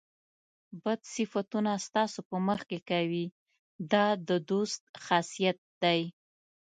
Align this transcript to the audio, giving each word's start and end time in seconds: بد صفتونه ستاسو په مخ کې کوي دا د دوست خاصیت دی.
بد 0.83 0.99
صفتونه 1.15 1.71
ستاسو 1.87 2.19
په 2.29 2.35
مخ 2.47 2.59
کې 2.69 2.79
کوي 2.89 3.25
دا 3.91 4.05
د 4.27 4.29
دوست 4.49 4.81
خاصیت 5.05 5.57
دی. 5.81 6.01